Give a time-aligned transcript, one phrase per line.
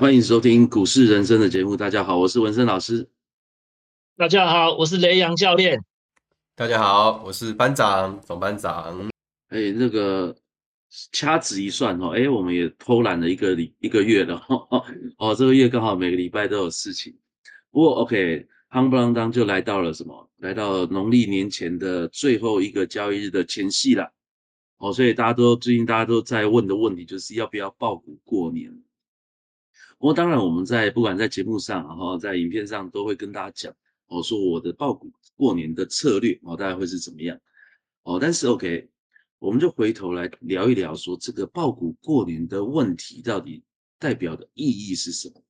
[0.00, 1.76] 欢迎收听股市人生的节目。
[1.76, 3.06] 大家好，我是文森老师。
[4.16, 5.78] 大家好，我是雷洋教练。
[6.56, 9.10] 大家好，我是班长总班长。
[9.48, 10.34] 哎，那个
[11.12, 14.82] 掐指一算哦，哎，我们也偷懒了一个礼一个月了哦。
[15.18, 17.14] 哦，这个月刚好每个礼拜都有事情。
[17.70, 20.30] 不过 OK，夯不啷当就来到了什么？
[20.38, 24.10] 来到农历年前的最后一个交易日的前夕了。
[24.78, 28.74] 哦，所以大家都最近大家都在问的问题就是要不要爆股过年？
[30.00, 33.76] 不过当然我们在不管在节目上，然后在影片上都会跟大家讲。
[34.06, 37.38] 我说我的爆股过年的策略哦，大概会是怎么样？
[38.04, 38.88] 哦，但是 OK，
[39.38, 43.62] 我们就回头来聊一聊，说这个爆股过年的问题到底
[43.98, 45.44] 代表的意义是什么？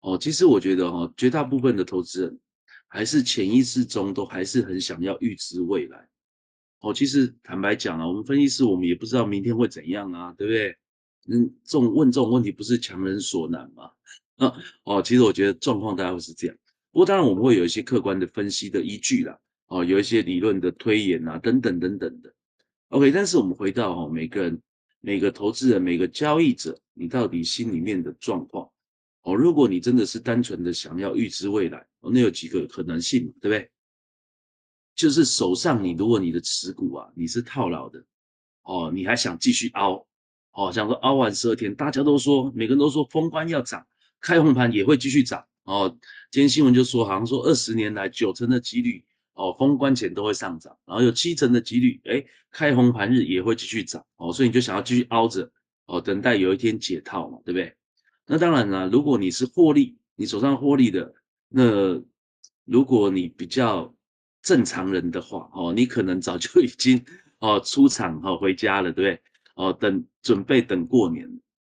[0.00, 2.40] 哦，其实我觉得哈，绝大部分的投资人
[2.88, 6.08] 还是潜意识中都还是很想要预知未来。
[6.80, 10.76] 哦，其实坦白讲啊，我们分析师我们也不知道明天会怎样啊，对不对？
[11.28, 13.90] 嗯，这种问这种问题不是强人所难吗？
[14.36, 14.52] 啊，
[14.84, 16.56] 哦，其实我觉得状况大概会是这样。
[16.90, 22.32] 不过当然我们会有一些客观的分析的依据啦，哦，有一些理论的推演啊，等等等等的。
[22.88, 24.60] OK，但是我们回到哦，每个人、
[25.00, 28.70] 每个投资人、每个交易者，你到底心里面的状况
[29.22, 33.70] 哦，如果你真的是单纯的想要预知未来，哦，那有几个可能性，对不对？
[34.94, 38.02] 就是手上你如果你的持股啊，你是套牢的，
[38.62, 40.06] 哦，你还想继续凹，
[40.56, 43.86] 哦，想说凹完十二天，大家都说，每个人都说封关要涨，
[44.22, 45.44] 开红盘也会继续涨。
[45.64, 45.94] 哦，
[46.30, 55.50] 今天新闻就说，好像说二十年来九成的几率，哦，封关前都会上涨，然后有七成的几率，哎，开红盘日也会继续涨，哦，所以你就想要继续凹着，
[55.84, 57.74] 哦，等待有一天解套嘛，对不对？
[58.26, 61.12] 那当然了，如果你是获利，你手上获利的，
[61.50, 62.00] 那
[62.64, 63.94] 如果你比较
[64.40, 67.04] 正常人的话，哦，你可能早就已经
[67.40, 69.22] 哦出场哦回家了，对不对？
[69.56, 71.28] 哦，等准备等过年，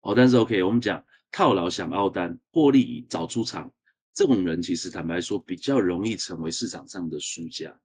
[0.00, 3.72] 哦，但是 OK，我们讲套牢想凹单，获利早出场。
[4.12, 7.78] 这种人其实坦白说比较容易成为市场上的输家。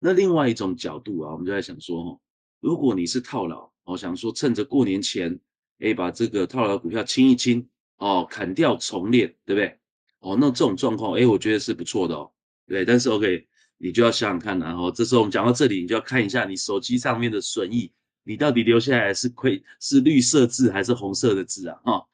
[0.00, 2.20] 那另外一种角度啊，我们就在想说，哦，
[2.58, 5.38] 如果你是套牢，我想说趁着过年前，
[5.78, 9.78] 哎，把这个套牢股票清一清，哦，砍掉重练，对不对？
[10.18, 12.32] 哦，那这种状况，哎，我觉得是不错的哦，
[12.66, 12.84] 对。
[12.84, 13.46] 但是 OK，
[13.78, 17.92] 你就要想想看，然后这时候我们讲到这里，你就要看一下你手机上面的损益，
[18.30, 21.80] 你到底留下来是亏是绿色字还是红色的字啊？
[21.82, 22.06] 哈，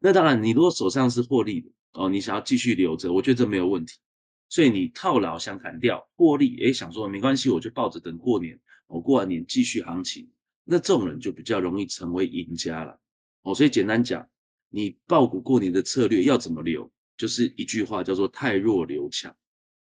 [0.00, 1.70] 那当然，你如果手上是获利的。
[1.92, 4.00] 哦，你想要继续留着，我觉得这没有问题。
[4.48, 8.58] 所以你套牢想砍掉获利，诶，想说没关系，我就抱着等过年，
[8.88, 10.28] 我过完年继续行情。
[10.64, 12.98] 那这种人就比较容易成为赢家了。
[13.42, 14.28] 哦，所以简单讲，
[14.68, 19.32] 你爆股过年的策略要怎么留，就是一句话叫做“太弱留强”。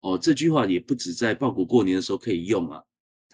[0.03, 2.83] 哦，这句话也不止在爆股过年的时候可以用啊。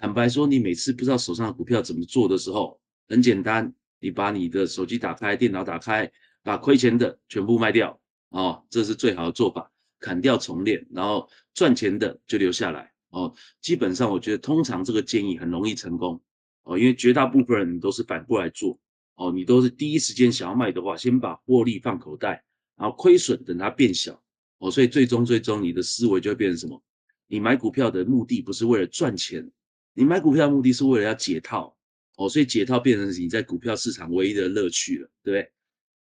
[0.01, 6.09] 坦白说，你每次不知道手上的股票怎么做的时候，很简单，你把你的手机打开，电脑打开，
[6.45, 8.01] 把亏钱的全部卖掉。
[8.29, 12.93] 哦，这是最好的做法，砍掉重练，然后赚钱的就留下来。
[13.11, 16.23] 哦，基本上我觉得通常这个建议很容易成功。
[16.63, 18.79] 哦，因为绝大部分人都是反过来做。
[19.17, 22.45] 哦，你都是第一时间想要卖的话，先把获利放口袋，
[22.77, 24.23] 然后亏损等它变小。
[24.59, 26.81] 哦，所以最终最终你的思维就会变成什么？
[27.27, 29.51] 你买股票的目的不是为了赚钱，
[29.99, 31.77] 你买股票的目的是为了要解套。
[32.17, 35.53] 哦，所以解套变成你在股票市场唯一的乐趣了，对不对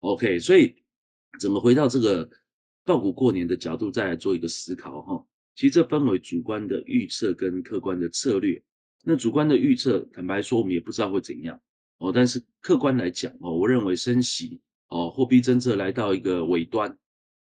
[0.01, 0.77] ？OK，所以。
[1.39, 2.29] 怎么回到这个
[2.85, 5.25] 爆股过年的角度再来做一个思考哈？
[5.55, 8.61] 其实这分为主观的预测跟客观的策略。
[9.05, 11.59] 那主观的预测，坦白说我们也不知道会怎样
[11.99, 12.11] 哦。
[12.13, 16.91] 但是客观来讲哦，我认为升息哦，货币政策来到一个尾端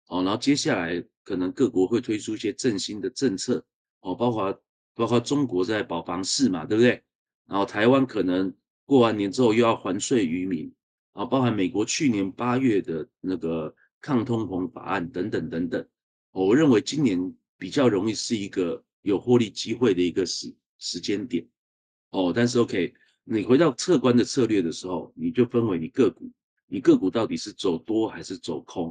[0.07, 3.63] 哦，然后接下来可能各国会推出一些振兴的政策
[4.01, 4.59] 哦，包括
[4.95, 7.03] 包括中国在保房市嘛，对不对？
[7.47, 10.73] 然后台湾可能过完年之后又要还税于民。
[11.15, 15.87] 啊，包含美国去年八月的那个抗通膨法案等等等等，
[16.33, 21.47] 我认为今年比较容易是一个有获利机会的一个时时间点。
[22.11, 26.29] 哦，但是 OK，你回到客观的策略的时候，你就分为你个股，
[26.67, 28.87] 你个股到底是走多还是走空，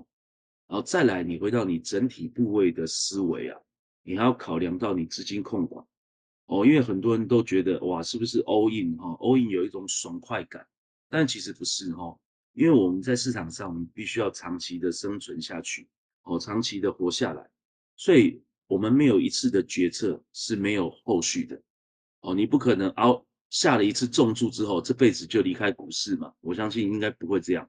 [0.69, 3.59] 然后再来你回到你整体部位的思维啊，
[4.01, 5.85] 你还要考量到你资金控管。
[6.53, 10.63] 哦，因为很多人都觉得哇，是不是 all in 哈，all in 有一种爽快感。
[11.09, 12.19] 但其实不是哦，
[12.53, 15.87] 因为我们在市场上，我们必须要长期的生存下去，
[16.21, 17.49] 哦，长期的活下来，
[17.95, 21.59] 所以我们没有一次的决策是没有后续的，
[22.21, 27.67] 哦，你不可能熬下了一次重注之后，这辈子就离开股市嘛，我相信应该不会这样，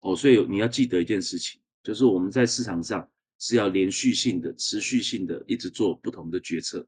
[0.00, 3.08] 哦，所以你要记得一件事情，就是我们在市场上
[3.38, 6.86] 是要连续性的、持续性的一直做不同的决策，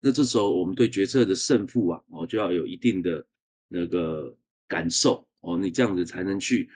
[0.00, 3.26] 那这时候我们对决策的胜负啊，哦，就要有一定的
[3.68, 4.36] 那个
[4.68, 5.26] 感受。
[5.40, 6.68] 哦，你这样子才能去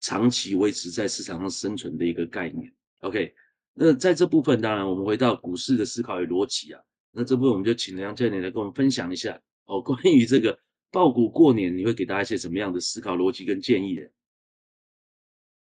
[0.00, 2.72] 长期维持在市场上生存的一个概念。
[3.00, 3.32] OK，
[3.74, 6.80] 那在这部分，当然我们回到股市的思考与逻辑啊，
[7.12, 10.58] 那这部分我们就请梁教练来跟我们分享一下哦， 关于这个
[10.90, 14.00] 爆股过年，你会给大家一些什么样的思考逻辑跟建议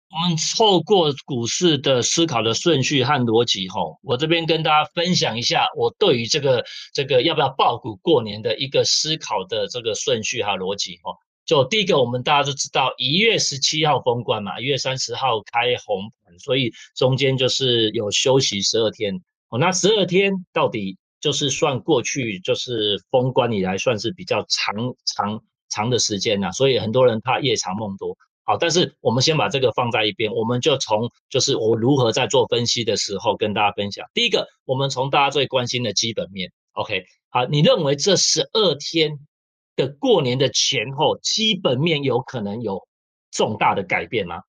[0.09, 6.63] 我们透过股市的思考的顺序和逻辑，吼，我这边跟大家分享一下我对于这个
[6.93, 11.13] 这个要不要爆股过年的一个思考的这个顺序和逻辑，吼。
[11.45, 19.15] 就第一个，我们大家都知道，一月十七号封关嘛，一月三十号开红盘，所以中间就是有休息十二天。
[19.49, 24.75] 哦，那十二天到底就是算过去就是封关以来算是比较长
[25.05, 28.17] 长长的时间呐，所以很多人怕夜长梦多。
[28.47, 34.07] 好，但是我们先把这个放在一边，我们就从就是我如何在做分析的时候跟大家分享。
[34.15, 39.19] 第一个，我们从大家最关心的基本面，OK，好，你认为这十二天？
[39.75, 42.87] 的过年的前后，基本面有可能有
[43.29, 44.41] 重大的改变吗？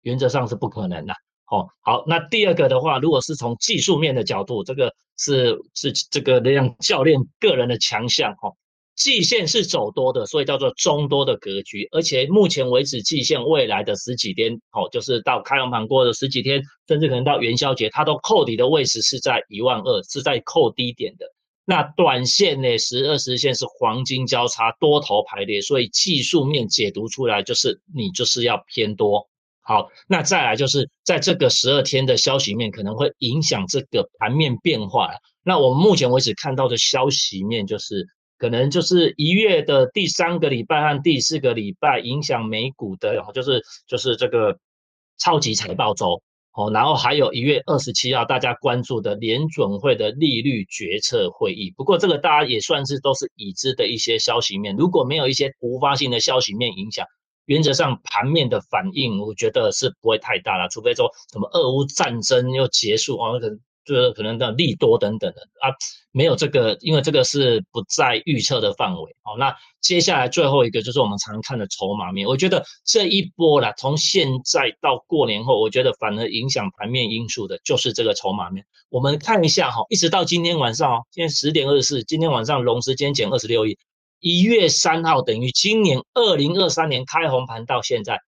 [0.00, 1.12] 原则上是不可能的。
[1.50, 8.32] 哦，好，那第二个的话，如果是从技术面的角度，这个是是这个那让教练个人的强项。
[8.40, 8.56] 哦，
[8.96, 11.88] 季线是走多的，所以叫做中多的格局。
[11.92, 21.26] 而且目前为止，季线未来的十几天，哦，就是到开完盘过的十几天，甚至可能到元宵节，它都扣底的位置是在一万二，是在扣低点的。
[21.66, 22.76] 那短线呢？
[22.76, 29.26] 十二十线是黄金交叉多头排列，所以技术面解读出来就是你就是要偏多。
[29.62, 35.10] 好，那再来就是在这个十二天的消息面可能会影响这个盘面变化。
[35.42, 38.06] 那我们目前为止看到的消息面就是
[38.38, 44.58] 可能就是一月的第三个礼拜和第四个礼拜影响美股的，然后就是就是这个
[45.18, 46.22] 超级财报周。
[46.52, 57.04] 哦，然后还有一月二十七号大家关注的联准会的利率决策会议，不过这个大家也算是都是已知的一些消息面，如果没有一些突发性的消息面影响，
[57.46, 63.58] 原则上盘面的反应我觉得是不会太大了，除非说什么俄乌战争又结束哦，可能。
[63.86, 65.68] 就是可能的利多等等的啊，
[66.14, 69.16] 没有这个，因为这个是不在预测的范围。
[69.22, 72.28] 好，那接下来最后一个就是我们常看的筹码面。
[72.28, 78.64] 我觉得这一波啦，从现在到过年后，我觉得反而影响盘面因素的就是这个筹码面。
[78.90, 83.76] 我们看一下哈，一直到今天晚上哦，今天十点二十四，今天晚上融资今天减二十六亿，
[84.20, 88.20] 一月三号等于今年二零二三年开红盘到现在。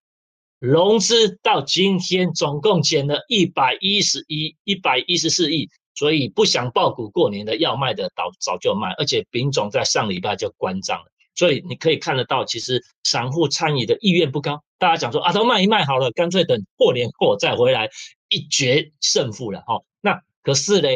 [0.59, 17.91] 融资到今天总共减了一百一十一一百一十四亿，所以不想爆股过年的要卖的早早就卖，而且丙种在上礼拜就关张了，所以你可以看得到，其实散户参与的意愿不高，大家讲说啊都卖一卖好了，干脆等过年后再回来
[18.29, 19.83] 一决胜负了哈。
[20.01, 20.89] 那可是呢，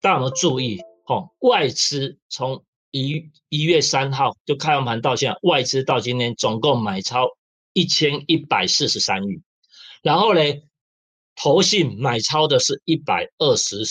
[0.00, 0.80] 大家有没有注意？
[1.04, 7.28] 哈，外资从一一月三号就开完盘到现在，外资到今天总共买超。
[7.76, 9.42] 一千一百四十三亿，
[10.00, 10.40] 然后呢，
[11.34, 13.84] 投信买超的是一百二十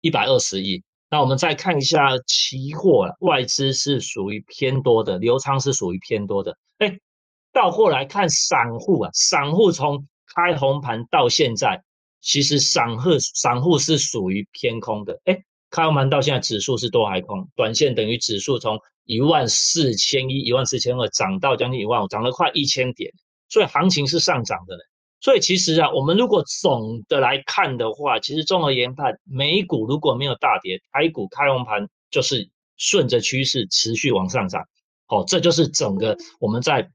[0.00, 0.82] 一百二十亿。
[1.10, 6.56] 那我们再看一下期货，外资是属于偏多的，流仓是属于偏多的。
[6.78, 6.98] 哎，
[7.52, 11.82] 到后来看散户啊，散户从开红盘到现在，
[12.20, 15.18] 其实散户散户是属于偏空的。
[15.24, 17.48] 哎，开红盘到现在指数是多还空？
[17.56, 23.10] 短线等于指数从一万四千一、一万四千二涨到将近一万五，涨了快一千点。
[23.48, 24.82] 所以行情是上涨的嘞，
[25.20, 34.64] 所以其实啊，我们如果总的来看的话，其实综合研判，美股如果没有大跌，台股开红盘就是顺着趋势持续往上涨，
[35.06, 36.88] 好，这就是整个我们在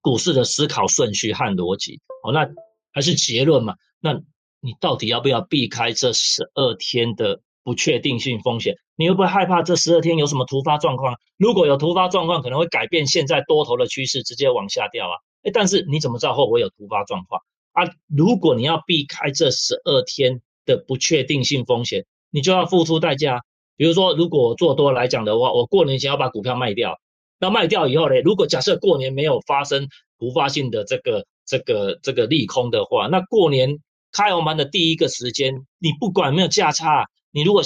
[0.00, 2.00] 股市的思考顺序和逻辑。
[2.22, 2.48] 好，那
[2.92, 3.74] 还是结论嘛？
[4.00, 4.14] 那
[4.60, 8.74] 你到底要不要避开这十二天的不确定性风险？
[8.96, 11.14] 你会不会害怕这十二天有什么突发状况？
[11.36, 15.14] 如果有突发状况，可能会改变现在多头的趋势，直接往下掉啊？
[15.42, 17.40] 哎，但是你怎么知道会不会有突发状况
[17.84, 17.90] 啊？
[18.08, 23.42] 如果你要避开这十二天的不确定性风险，你就要付出代价。
[23.76, 26.98] 比如说，如果做多来讲的话，我过年前要把股票卖掉，
[27.38, 28.20] 那卖掉以后呢？
[28.22, 33.78] 如果假设过年没有发生突发性的这个这个这个利空的话，那过年
[34.10, 37.62] 开红盘的第一个时间，你不管没有价差，你如果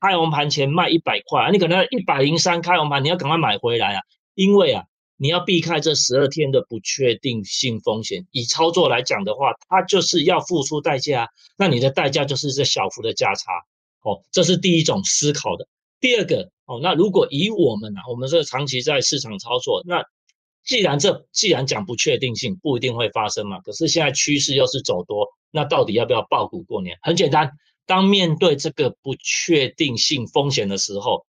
[0.00, 4.02] 开红盘前卖一百块，你可能一百零三开红盘，你要赶快买回来啊，
[4.34, 4.84] 因为啊。
[5.16, 11.28] 你要避开这十二天的不确定性风险，以操作来讲的话，它就是要付出代价。
[11.56, 13.52] 那你的代价就是这小幅的价差，
[14.02, 15.68] 哦，这是第一种思考的。
[16.00, 20.02] 第二个，哦，那如果以我们啊，我们这长期在市场操作，那
[20.64, 26.98] 既然这既然讲不确定性不一定会发生嘛，可是现在趋势又是走多，那到底要不要爆股过年？
[27.02, 27.48] 很简单，
[27.86, 31.24] 当面对这个不确定性风险的时候，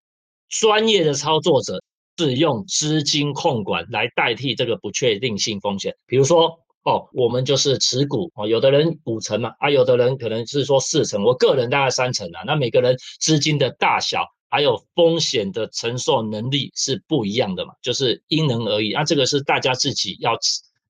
[0.49, 1.83] 专业的操作者。
[2.19, 12.42] 是用资金控管来代替这个不确定性风险，比如说哦，我们就是持股哦，有的人五成嘛，啊，有的人可能是说四成，我个人大概三成啊。
[12.45, 18.92] 那每个人资金的大小还有风险的承受能力是不一样的嘛，就是因人而异。
[18.92, 20.37] 那这个是大家自己要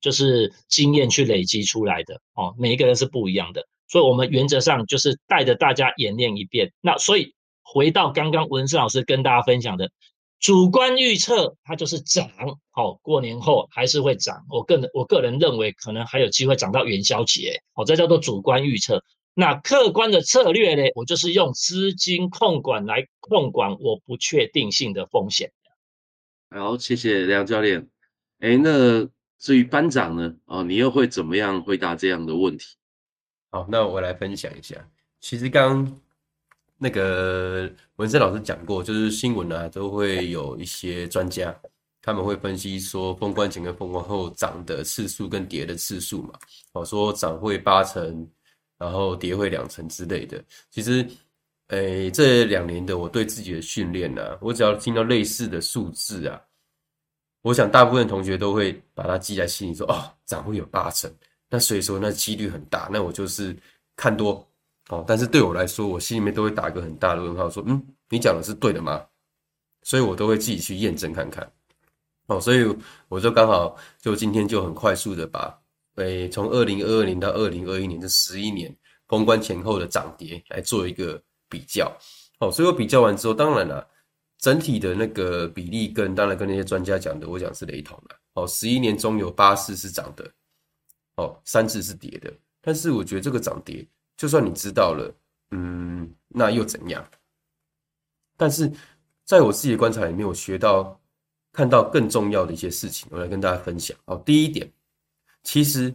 [0.01, 6.73] 就是经验去累积出来的哦，每一个人是不一样的，所以我们原则上就是带着大家演练一遍。
[6.81, 9.89] 那所以回到刚刚文森老师跟大家分享的。
[10.43, 12.29] 主观预测它就是涨，
[12.71, 14.45] 好，过年后还是会涨。
[14.49, 19.01] 我个人我个人认为可能还有机会涨到元宵节，好，这叫做主观预测。
[19.33, 20.83] 那客观的策略呢？
[20.95, 25.49] 我就是用资金控管来控管我不确定性的风险。
[26.49, 27.87] 好，谢谢梁教练。
[28.39, 29.07] 哎，那
[29.39, 30.35] 至于班长呢？
[30.43, 32.65] 哦，你又会怎么样回答这样的问题？
[33.49, 34.75] 好，那我来分享一下。
[35.21, 36.01] 其实刚。
[36.83, 41.57] 那个文森老师讲过，就是新闻啊，都会有一些专家，
[42.01, 46.33] 他们会分析说，封关前跟封关后涨的次数跟跌的次数嘛，
[46.73, 48.29] 哦，说涨会八成，
[48.77, 50.43] 然后跌会两成之类的。
[50.69, 51.07] 其实，
[51.67, 56.41] 诶，这两年的我对自己的训练呢，我只要听到类似的数字啊，
[57.43, 61.09] 我想大部分同学都会把它记在心里，说哦，涨会有八成，
[61.49, 63.55] 那所以说那几率很大，那我就是
[63.95, 64.45] 看多。
[64.89, 69.03] 哦，但是对我来说，我心里面都会打一个很大的问号，说，嗯，你讲的是对的吗？
[69.81, 71.49] 所以我都会自己去验证看看。
[72.27, 72.65] 哦，所以
[73.09, 75.57] 我就刚好就今天就很快速的把，
[75.95, 78.73] 诶，从二零二二年到二零二一年这十一年
[79.07, 81.91] 封关前后的涨跌来做一个比较。
[82.39, 83.87] 哦，所以我比较完之后，当然了，
[84.37, 88.15] 整体的那个比例跟当然跟那些专家讲的，我讲是雷同的。
[88.33, 90.29] 哦，十一年中有八次是涨的，
[91.15, 92.33] 哦，三次是跌的。
[92.61, 93.85] 但是我觉得这个涨跌。
[94.15, 95.13] 就算你知道了，
[95.51, 97.05] 嗯，那又怎样？
[98.37, 98.71] 但是
[99.23, 100.99] 在我自己的观察里面，我学到、
[101.51, 103.95] 看到更重要的一些事情，我来跟大家分享。
[104.05, 104.71] 哦，第一点，
[105.43, 105.93] 其实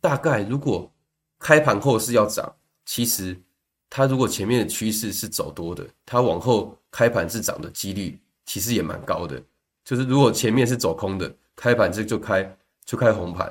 [0.00, 0.90] 大概如果
[1.38, 2.52] 开盘后是要涨，
[2.84, 3.40] 其实
[3.88, 9.42] 它如果前面的趋势是走多的，它往后开盘是涨的几率其实也蛮高的。
[9.84, 13.48] 就是如果前面是走空的，开盘这就开就开红盘；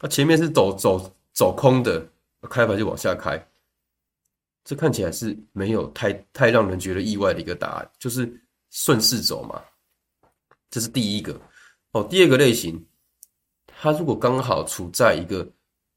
[0.00, 2.06] 那前面是走走走空的。
[2.46, 3.38] 开盘就往下开，
[4.64, 8.28] 这看起来是没有太太让人觉得意外的一个答案，就是
[8.70, 9.62] 顺势走嘛。
[10.70, 11.40] 这是第一个
[11.92, 12.02] 哦。
[12.04, 12.84] 第二个类型，
[13.66, 15.48] 它如果刚好处在一个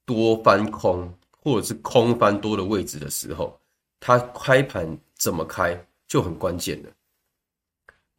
[0.05, 3.59] 多翻空或者是空翻多的位置的时候，
[3.99, 6.89] 它开盘怎么开就很关键了。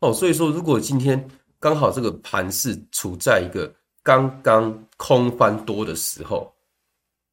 [0.01, 1.25] 哦，所以说如果今天
[1.59, 3.73] 刚好这个盘是处在一个
[4.03, 6.53] 刚刚空翻多的时候。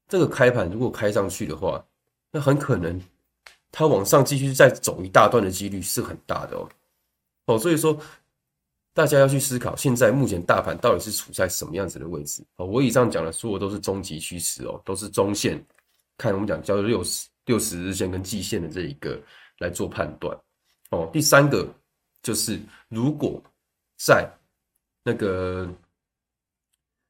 [0.07, 1.83] 这个开盘如果开上去的话，
[2.31, 3.01] 那很可能
[3.71, 6.69] 它往上继续再走一大段的几率是很大的哦。
[7.45, 7.97] 哦，所以说
[8.93, 12.43] 大家要去思考，现在目前大盘到底是处在什么样子的位置？
[12.55, 15.61] 哦，我以上讲的所有都是中级趋势哦，都是中线，
[16.17, 19.21] 看我们讲叫做六十六十日线跟季线的这一个
[19.59, 20.37] 来做判断。
[20.89, 21.67] 哦，第三个
[22.21, 23.41] 就是如果
[23.97, 24.29] 在
[25.03, 25.69] 那个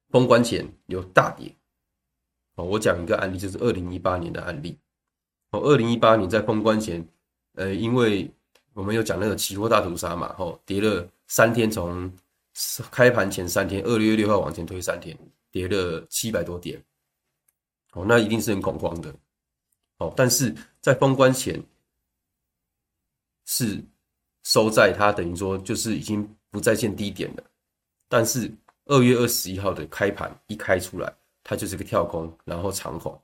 [0.10, 1.54] 封关前有大跌。
[2.58, 4.78] 哦，我讲一个案例，就是二零一八年的案例。
[5.52, 7.08] 哦，二零一八年在封关前，
[7.54, 8.30] 呃，因为
[8.74, 12.12] 我们有讲那个期货大屠杀嘛，哦，跌了三天，从
[12.92, 15.16] 开盘前三天，二月六号往前推三天，
[15.52, 16.84] 跌了七百多点。
[17.94, 19.14] 哦，那一定是很恐慌的。
[20.00, 21.64] 哦，但是在封关前
[23.46, 23.80] 是
[24.44, 27.44] 收在它等于说就是已经不再见低点了。
[28.10, 28.52] 但是
[28.86, 31.14] 二月二十一号的开盘一开出来。
[31.50, 33.18] 它就是个跳空，然后长红。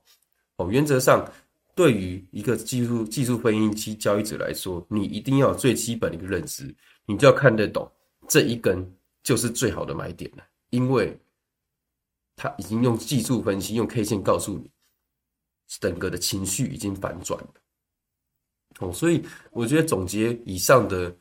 [0.56, 1.30] 哦，原则上，
[1.74, 7.86] 对于一个技术技术分析交易者来说，你一定要最基本的一个认知，你就要看得懂
[8.26, 8.90] 这一根
[9.22, 11.20] 就是最好的买点了，因为
[12.34, 14.70] 它已经用技术分析用 K 线告诉你，
[15.68, 17.50] 整个的情绪已经反转了。
[18.78, 21.14] 哦，所以我觉得总结以上的，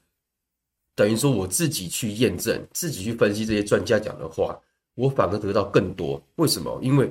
[0.96, 4.58] 等于说我自己去验证，自己去分析这些专家讲的话。
[4.96, 6.80] 我反而得到更多，为什么？
[6.82, 7.10] 因为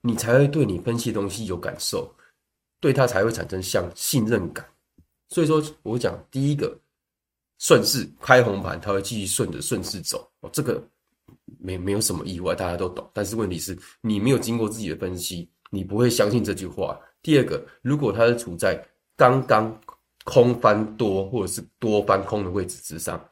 [0.00, 2.12] 你才会对你分析的东西有感受，
[2.80, 4.66] 对它才会产生像信任感。
[5.28, 6.76] 所以说，我讲第一个
[7.58, 10.82] 顺势开红盘，它会继续顺着顺势走，哦，这个
[11.58, 13.08] 没没有什么意外，大家都懂。
[13.12, 17.00] 但是问题是你没有经过自己的分析，你不会相信这句话。
[17.22, 19.80] 第二个，如果它是处在刚刚
[20.24, 23.22] 空翻多或者是多翻空的位置之上。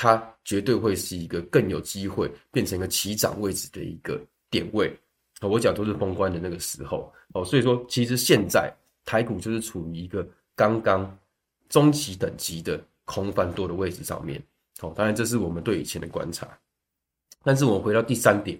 [0.00, 4.16] 它绝对会是一个更有机会变成一个起涨位置的一个
[4.48, 4.96] 点位！
[5.40, 8.72] 我讲都是封关的那个时候哦，所以说其实现在
[9.04, 10.24] 台股就是处于一个
[10.54, 11.18] 刚刚
[11.68, 14.40] 中期等级的空翻多的位置上面
[14.80, 14.92] 哦。
[14.94, 16.46] 当然这是我们对以前的观察，
[17.42, 18.56] 但是我们回到第三点，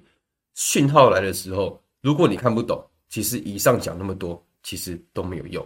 [0.54, 5.64] 讯号来的时候，如果你看不懂，其实以上讲那么多，其实都没有用，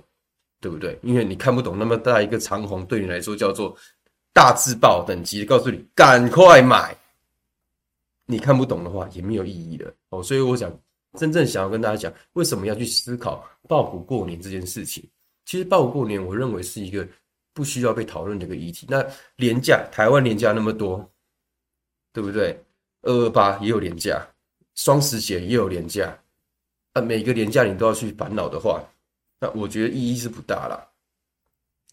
[0.60, 0.98] 对不对？
[1.02, 3.74] 因为你看不懂那么大一个长虹，对你来说叫做
[4.32, 6.96] 大字报等级，告诉你赶快买。
[8.24, 10.22] 你看不懂的话，也没有意义的哦。
[10.22, 10.72] 所以我想，
[11.18, 15.04] 真正想要跟大家讲，为什么要去思考报股过年这件事情？
[15.44, 17.06] 其实报股过年，我认为是一个
[17.52, 18.86] 不需要被讨论的一个议题。
[18.88, 19.04] 那
[19.36, 21.06] 廉价，台湾廉价那么多，
[22.12, 22.58] 对不对？
[23.02, 24.24] 二二八也有廉价，
[24.76, 26.16] 双十节也有廉价，
[26.92, 28.82] 啊，每个廉价你都要去烦恼的话，
[29.40, 30.88] 那我觉得意义是不大了。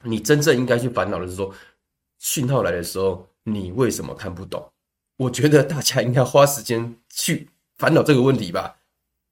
[0.04, 1.54] 你真正应该去烦恼的是说，
[2.20, 4.72] 讯号来的时候，你为什么看不懂？
[5.18, 8.78] 我觉得大家应该花时间去烦恼这个问题吧。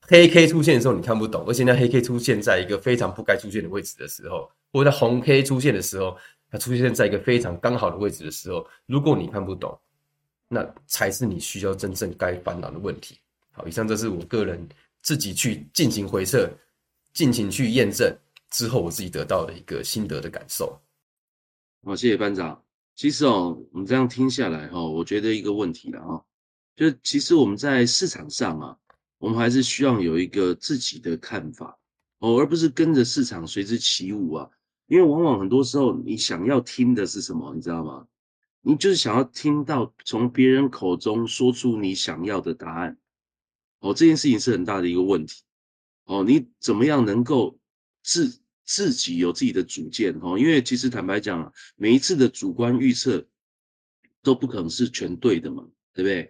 [0.01, 6.17] 黑 K 出现的时候你看不懂，而且那黑 K 出现在一个非常不该出现的位置的时候，或者红 K 出现的时候，
[6.50, 9.77] 它出现在一个非常刚好的位置的时候，如果你看不懂，
[10.48, 13.20] 那才是你需要真正该烦恼的问题。
[13.51, 14.65] 好，以上这是我个人
[15.01, 16.50] 自己去进行回测、
[17.13, 18.17] 进行去验证
[18.50, 20.79] 之后，我自己得到的一个心得的感受。
[21.84, 22.62] 好，谢谢班长。
[22.98, 26.20] 其实哦，我们这样听下来哈，我觉得一个问题了啊，
[26.75, 28.75] 就其实我们在市场上啊，
[29.20, 31.77] 我们还是需要有一个自己的看法
[32.18, 34.50] 哦，而不是跟着市场随之起舞啊。
[34.88, 38.08] 因为往往很多时候，你想要听的是什么，你知道吗？
[38.62, 42.98] 你就是想要听到从别人口中说出你想要的答案
[43.80, 45.44] 哦，这件事情是很大的一个问题
[46.06, 46.24] 哦。
[46.24, 47.60] 你怎么样能够
[48.01, 48.42] 自？
[48.68, 53.26] 自己有自己的主见哦，因为其实坦白讲，每一次的主观预测
[54.22, 56.30] 都不可能是全对的嘛，对不对？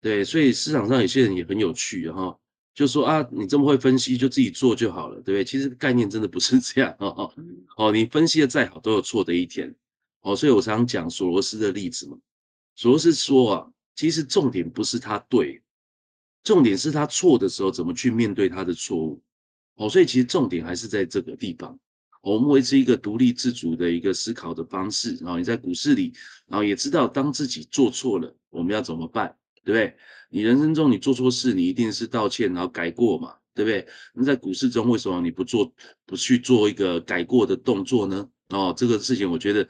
[0.00, 2.38] 对，所以市场上有些人也很有趣哈，
[2.74, 5.44] 就说啊，你这么会分析，就自己做就好了，对不对？
[5.44, 7.32] 其实概念真的不是这样哦
[7.76, 9.74] 哦，你分析的再好，都有错的一天
[10.20, 10.36] 哦。
[10.36, 12.18] 所以我常讲索罗斯的例子嘛，
[12.76, 15.62] 索罗斯说啊，其实重点不是他对，
[16.44, 19.22] 重点是他错的时候怎么去面对他的错误。
[19.80, 21.78] 哦，所以其实重点还是在这个地方。
[22.20, 26.12] 我们维持一个独立自主的一个思考的方式，然后你在股市里，
[26.46, 29.96] 然后也知道当自己做错了，我们要怎么办，对不对？
[30.30, 33.86] 你人生中你做错事，你一定是道歉，然后改过嘛，对不对？
[34.14, 35.72] 那在股市中，为什么你不做，
[36.04, 38.28] 不去做一个改过的动作呢？
[38.48, 39.66] 哦，这个事情我觉得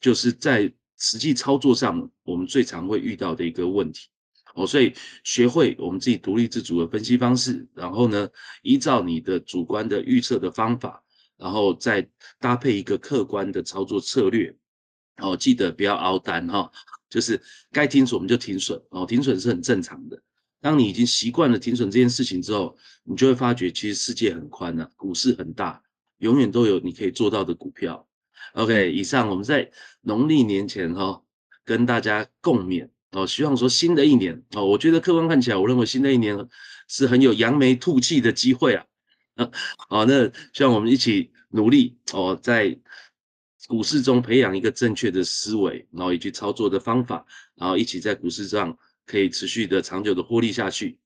[0.00, 4.08] 就是在实际操作上，我们最常会遇到的一个问题。
[4.54, 8.28] 哦，所以学会我们自己独立自主的分析方式，然后呢，
[8.62, 11.00] 依照你的主观的预测的方法，
[11.40, 12.06] 然后再
[12.38, 14.54] 搭配一个客观的操作策略。
[15.16, 16.70] 哦，记得不要熬单哈，
[17.08, 17.40] 就是
[17.72, 18.80] 该停损我们就停损。
[18.90, 20.22] 哦，停损是很正常的。
[20.60, 25.82] 当你已经习惯了停损这件事情之后，你就会发觉其实世界很宽呐，股市很大，
[26.18, 28.06] 永远都有你可以做到的股票。
[28.52, 29.70] OK，以上我们在
[30.02, 31.22] 农历年前哈，
[31.64, 32.88] 跟大家共勉。
[33.12, 36.48] 哦，希望说新的一年哦，我觉得客观看起来，我认为新的一年
[36.88, 38.86] 是很有扬眉吐气的机会啊。
[39.88, 42.78] 啊，那希望我们一起努力哦，在
[43.68, 50.98] 股市中培养一个正确的思维，然后以及操作的方法，然后一起在股市上可以持续的长久的获利下去。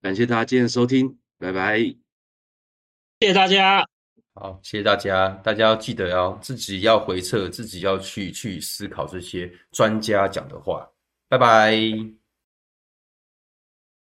[0.00, 1.78] 感谢大家今天的收听，拜拜。
[3.20, 3.86] 谢谢大家。
[4.34, 5.28] 好，谢谢大家。
[5.44, 10.88] 大家要记得哦，自己要回测，自己要去去思考这些专家讲的话。
[11.28, 12.23] 拜拜。